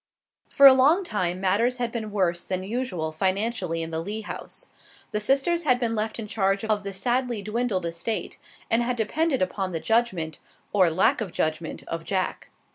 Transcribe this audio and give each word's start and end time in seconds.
For 0.49 0.65
a 0.65 0.73
long 0.73 1.03
time 1.03 1.39
matters 1.39 1.77
had 1.77 1.91
been 1.91 2.09
worse 2.09 2.43
than 2.43 2.63
usual 2.63 3.11
financially 3.11 3.83
in 3.83 3.91
the 3.91 3.99
Lee 4.01 4.21
house. 4.21 4.71
The 5.11 5.19
sisters 5.19 5.61
had 5.61 5.79
been 5.79 5.93
left 5.93 6.17
in 6.17 6.25
charge 6.25 6.65
of 6.65 6.81
the 6.81 6.91
sadly 6.91 7.43
dwindled 7.43 7.85
estate, 7.85 8.39
and 8.67 8.81
had 8.81 8.95
depended 8.95 9.43
upon 9.43 9.73
the 9.73 9.79
judgment, 9.79 10.39
or 10.73 10.89
lack 10.89 11.21
of 11.21 11.31
judgment, 11.31 11.83
of 11.87 12.03
Jack. 12.03 12.49